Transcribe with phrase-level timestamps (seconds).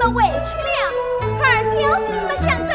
[0.00, 0.70] 们委屈了，
[1.44, 1.70] 二小
[2.00, 2.66] 姐怎么想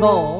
[0.00, 0.39] そ。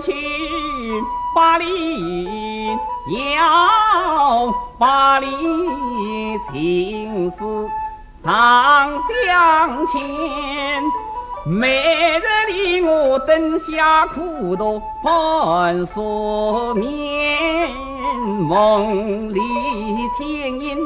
[0.00, 0.12] 去
[1.34, 2.66] 百里
[3.34, 5.28] 遥百里
[6.50, 7.68] 情思
[8.22, 10.00] 常相牵。
[11.46, 17.70] 每日里我灯下苦读半宿眠，
[18.48, 19.40] 梦里
[20.18, 20.76] 倩影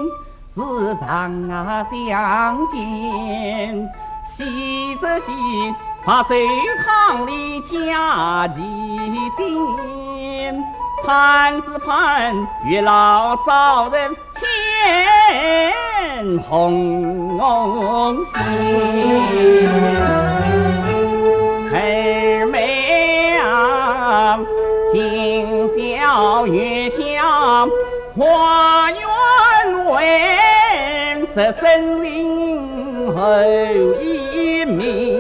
[0.55, 0.60] 时
[1.00, 1.49] 常
[1.90, 3.90] 相见，
[4.25, 5.32] 喜则喜。
[6.04, 6.46] 怕水
[6.84, 8.60] 塘里加几
[9.38, 10.54] 点；
[11.02, 12.34] 盼只盼
[12.66, 18.34] 月老早人牵红线。
[24.92, 27.66] 今宵月下
[28.16, 29.00] 花园
[29.86, 33.18] 问，这森林后
[34.00, 35.13] 一明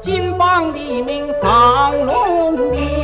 [0.00, 3.03] 金榜题名上龙殿，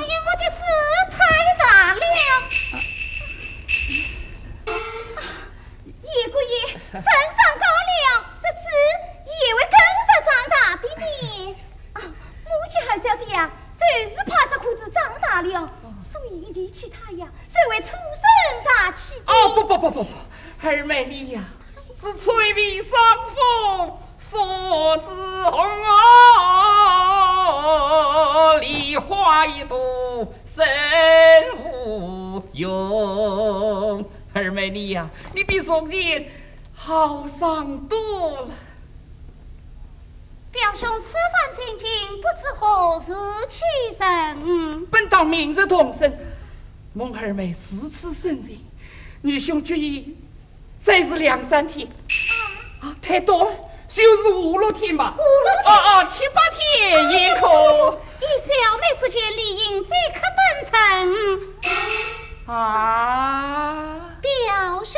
[6.99, 8.65] 生长高了，这子
[9.25, 9.71] 也会跟
[10.07, 11.05] 着长大的呢。
[11.93, 11.97] 啊，
[12.43, 13.79] 母亲二小姐呀，谁
[14.13, 17.95] 是怕这裤子长大了，所以提起他呀，谁会出生
[18.65, 19.31] 大气的？
[19.31, 20.09] 哦，不不不不不，
[20.61, 21.45] 二妹你呀，
[21.95, 22.91] 是翠眉伤
[23.27, 23.97] 风。
[24.17, 25.65] 锁子红
[27.53, 30.65] 哦，梨花一朵深
[31.57, 34.05] 无用。
[34.33, 36.31] 二妹你呀，你比宋姐
[36.75, 38.49] 好上多了。
[40.51, 41.87] 表兄此番进京，
[42.17, 43.13] 不知何时
[43.47, 43.61] 起
[43.97, 44.85] 身？
[44.87, 46.11] 本当明日同生。
[46.93, 48.59] 孟二妹四次升京，
[49.21, 50.17] 女兄决意
[50.79, 51.87] 再是两三天。
[52.81, 53.51] 啊，太多。
[53.87, 57.99] 就是五六天吧，五六天，啊啊，七八天也可。
[58.21, 60.73] 以小妹之间，理应即刻登城。
[62.45, 64.95] 啊，表兄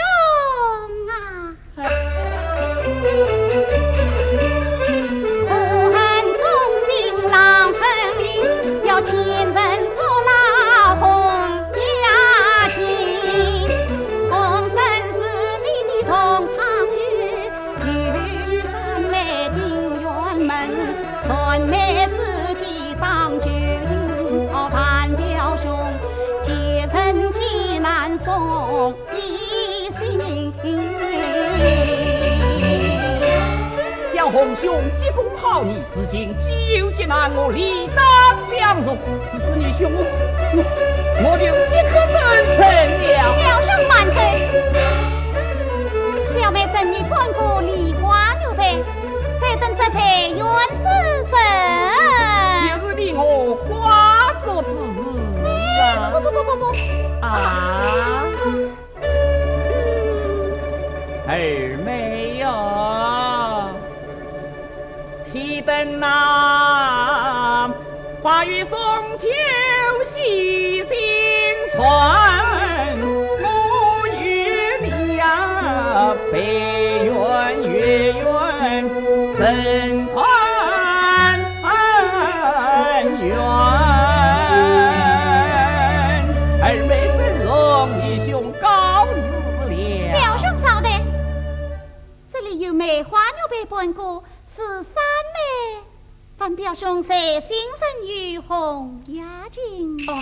[34.33, 38.03] 红兄，急功好义，事情救急难，我理当
[38.49, 38.97] 相助。
[39.23, 39.99] 此事女兄，我
[40.57, 40.57] 我
[41.23, 42.17] 我就即刻登
[42.57, 42.65] 城
[43.05, 43.13] 了。
[43.37, 44.17] 表兄慢走，
[46.35, 48.83] 小妹生你关过梨花牛背，
[49.39, 50.43] 待等这配元
[50.81, 50.85] 之
[51.29, 51.37] 神，
[52.81, 54.99] 就是你我化作之日。
[56.11, 56.65] 不不不不不
[57.21, 58.25] 啊！
[61.27, 61.31] 二
[61.85, 61.87] 妹
[65.33, 67.67] 提灯那
[68.21, 68.77] 花雨中
[69.17, 69.27] 秋
[70.03, 70.95] 细心
[71.71, 78.87] 传，我与你呀，北远月圆
[79.35, 80.21] 成团
[83.19, 83.33] 圆。
[86.61, 87.49] 二妹真容
[88.05, 89.17] 义兄高自
[89.67, 89.73] 了。
[90.13, 90.91] 表兄稍等，
[92.31, 94.22] 这里有梅花牛背半个。
[96.63, 99.97] 表兄在心生于红雅静。
[100.07, 100.13] 哦，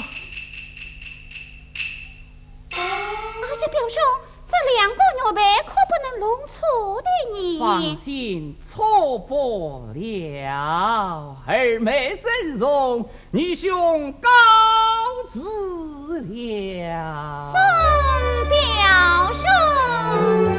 [2.72, 4.02] 哎呀，表兄，
[4.48, 7.60] 这两个牛背可不能弄错的你。
[7.60, 11.38] 放心，错不了。
[11.46, 14.28] 二妹真容，女兄告
[15.32, 17.54] 辞了。
[17.54, 20.51] 送表兄。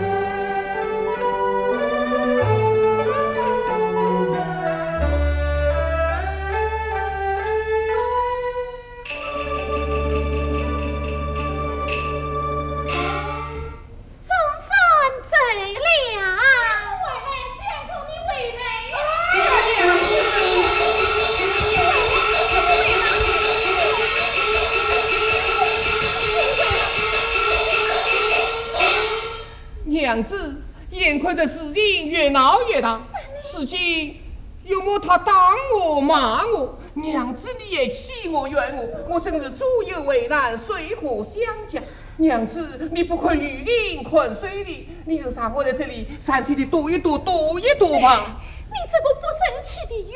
[36.22, 41.80] 骂我，娘子你也气我怨我，我真是左右为难，水火相加。
[42.16, 48.40] 娘子，你不困雨林，困水里，你就让我在这里散气的躲一躲，躲一躲吧。
[48.70, 50.14] 你这个不争气的冤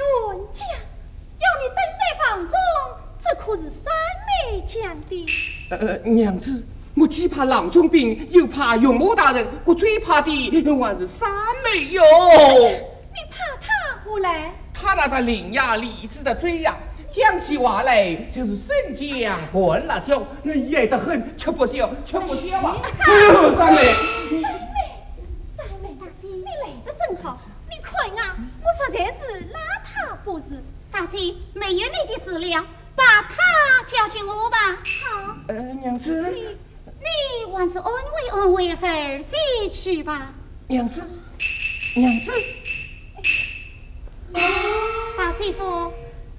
[0.52, 0.64] 家，
[1.40, 2.54] 要你蹲在房中，
[3.20, 3.92] 这可是三
[4.28, 5.26] 妹讲的。
[5.70, 6.64] 呃，娘子。
[6.94, 10.30] 我既怕郎中病，又怕岳母大人，我最怕的
[10.80, 11.28] 还是三
[11.64, 12.02] 妹哟。
[13.12, 14.54] 你怕他何来？
[14.78, 16.76] 他那是伶牙俐齿的嘴呀，
[17.10, 22.76] 讲起话来就是生姜灌辣椒，厉害得很，吃不消，吃不消啊！
[23.56, 23.78] 三妹，
[24.30, 24.76] 三妹，
[25.56, 27.38] 三妹大姐，你来得正好。
[27.70, 30.62] 你看啊，我实在是邋遢不是？
[30.90, 32.64] 大姐，没有你的事了，
[32.94, 33.34] 把他
[33.86, 34.56] 交给我吧。
[35.02, 35.36] 好。
[35.48, 36.30] 呃，娘子。
[36.30, 36.56] 你。
[36.98, 39.36] 你还是安慰安慰儿子
[39.70, 40.32] 去吧。
[40.66, 41.08] 娘子，
[41.94, 42.32] 娘子，
[44.32, 44.40] 大
[45.38, 45.58] 媳妇，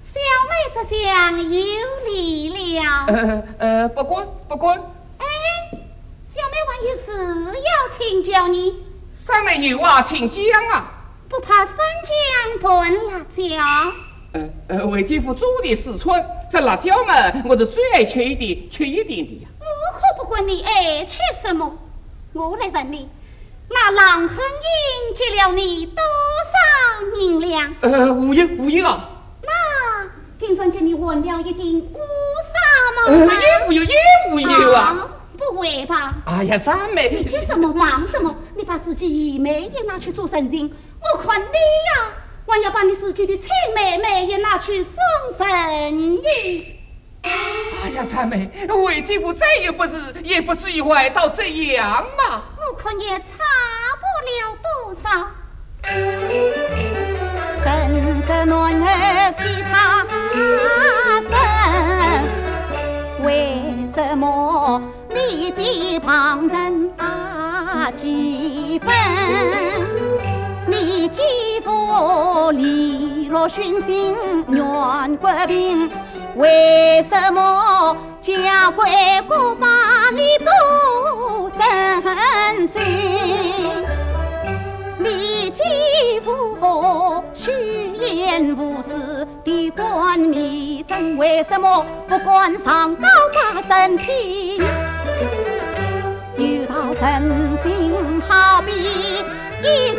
[0.02, 1.60] 小妹这厢有
[2.06, 3.06] 礼了。
[3.06, 4.76] 呃呃，不管不管，
[5.18, 5.24] 哎，
[6.26, 8.74] 小妹还有事要请教你。
[9.14, 10.92] 三妹有话请讲啊。
[11.28, 13.92] 不怕生姜拌辣椒。
[14.32, 17.14] 呃呃，为姐夫煮的四川，这辣椒嘛，
[17.48, 19.48] 我是最爱吃一点，吃一点的呀。
[19.60, 21.78] 我可不管你爱吃什么，
[22.32, 23.08] 我来问你，
[23.70, 26.02] 那郎恒英借了你多
[26.52, 27.74] 少银两？
[27.80, 29.08] 呃，无银无银啊。
[29.42, 30.08] 那
[30.38, 31.98] 听说借你还了一顶乌
[32.48, 33.12] 纱帽？
[33.12, 33.94] 呃，也无有也
[34.32, 34.96] 无有啊。
[35.36, 36.14] 不会吧？
[36.26, 38.34] 哎呀，三妹，你急什么忙什么？
[38.56, 42.12] 你把自己姨妹也拿去做神仙，我看你呀，
[42.46, 44.94] 还要把你自己的亲妹妹也拿去送
[45.36, 46.74] 神医。
[47.22, 48.50] 哎呀，三妹，
[48.84, 52.42] 为姐夫再也不是，也不至于坏到这样嘛。
[52.78, 53.24] 可也差
[54.00, 55.04] 不了多少。
[57.64, 57.66] 生
[58.26, 58.86] 是男儿
[59.32, 59.72] 气差
[61.28, 61.32] 生，
[63.24, 63.28] 为
[63.94, 64.80] 什么？
[65.14, 68.88] 你比旁人大几分？
[70.66, 71.22] 你继
[71.64, 74.16] 父利落熏心，
[74.48, 75.90] 愿国平，
[76.36, 78.86] 为什么家规
[79.26, 80.46] 不把你不
[82.14, 82.80] 人心？
[84.98, 85.62] 你继
[86.24, 87.52] 父趋
[87.92, 94.58] 炎无私的官迷真为什么不管上高八升天？
[96.36, 98.72] 遇到人心好比
[99.62, 99.92] 一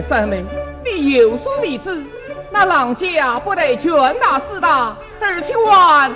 [0.00, 0.44] 三妹，
[0.84, 2.02] 你有所未知，
[2.50, 6.12] 那郎家不得权大势大，而且玩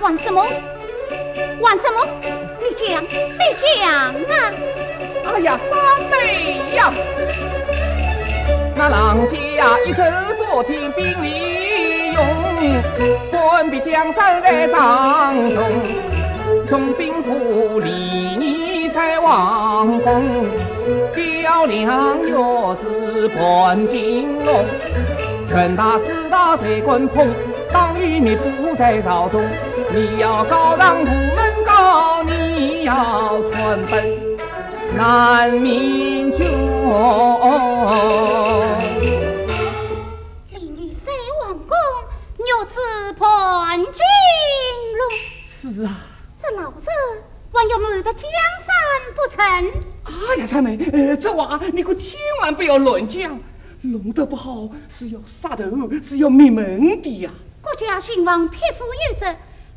[0.00, 0.46] 玩什么？
[1.60, 2.06] 玩什么？
[2.60, 3.08] 你讲，你
[3.56, 4.14] 讲啊！
[5.24, 5.78] 哎呀，三
[6.10, 6.92] 妹呀，
[8.74, 9.36] 那郎家
[9.86, 10.02] 一手
[10.36, 12.20] 做天兵利用，
[13.30, 15.62] 官逼江山在掌中，
[16.68, 17.90] 从兵府里
[18.38, 18.61] 你
[18.92, 20.22] 在王宫，
[21.14, 22.34] 雕梁月
[22.76, 24.64] 子伴金龙，
[25.48, 27.26] 权大势大谁敢碰？
[27.72, 29.42] 当与你不在朝中，
[29.90, 34.04] 你要高让府门高，你要传本。
[34.94, 36.46] 难明君，
[49.42, 53.38] 哎呀，三妹，呃，这话你可千万不要乱讲，
[53.82, 55.64] 弄得不好是要杀头，
[56.02, 57.30] 是要灭门的呀。
[57.60, 59.26] 国家兴亡，匹夫有责。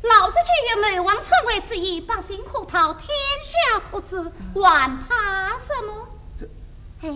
[0.02, 3.08] 老子既有谋王篡位之意，百姓可逃，天
[3.42, 4.16] 下可治，
[4.54, 6.08] 还怕什么？
[6.38, 6.46] 这，
[7.02, 7.08] 哎，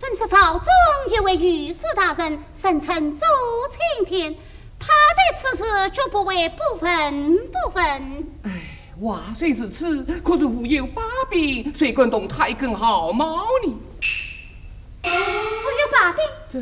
[0.00, 0.66] 本是朝中
[1.14, 3.26] 一位御史大人，声称周
[3.70, 4.34] 青天，
[4.80, 7.84] 他对此事绝不为不闻不问。
[8.42, 8.50] 哎，
[9.00, 13.74] 话虽如此，可是无有把柄，谁敢动太根毫毛呢？
[15.04, 16.22] 吾有把柄？
[16.50, 16.60] 这，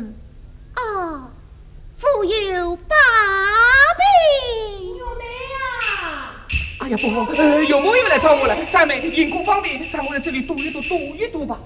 [0.81, 1.29] 哦，
[2.19, 4.05] 吾有把柄。
[6.79, 8.65] 哎呀，不好，呃，有没有来找我了？
[8.65, 11.59] 三妹，因公方便，在我在这里赌一赌，赌一赌吧。